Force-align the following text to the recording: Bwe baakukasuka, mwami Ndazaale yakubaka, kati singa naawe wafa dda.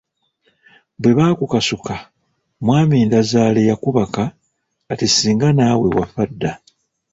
Bwe 1.01 1.11
baakukasuka, 1.17 1.95
mwami 2.65 2.95
Ndazaale 3.07 3.61
yakubaka, 3.69 4.23
kati 4.87 5.07
singa 5.15 5.47
naawe 5.57 5.87
wafa 5.97 6.23
dda. 6.31 6.51